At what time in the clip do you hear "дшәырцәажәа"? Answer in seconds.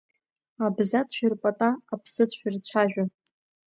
2.29-3.03